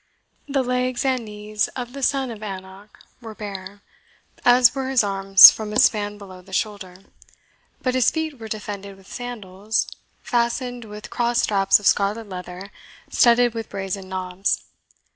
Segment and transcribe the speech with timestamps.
[0.49, 3.83] The legs and knees of this son of Anak were bare,
[4.43, 7.03] as were his arms from a span below the shoulder;
[7.83, 9.85] but his feet were defended with sandals,
[10.23, 12.71] fastened with cross straps of scarlet leather
[13.11, 14.63] studded with brazen knobs.